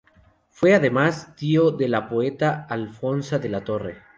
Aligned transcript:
Fue 0.49 0.73
además, 0.73 1.35
tío 1.35 1.69
de 1.69 1.87
la 1.87 2.09
poeta 2.09 2.65
Alfonsa 2.67 3.37
de 3.37 3.49
la 3.49 3.63
Torre. 3.63 4.01